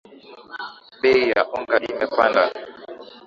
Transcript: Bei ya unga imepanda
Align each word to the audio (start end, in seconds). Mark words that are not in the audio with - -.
Bei 1.01 1.13
ya 1.31 1.41
unga 1.55 1.77
imepanda 1.91 2.43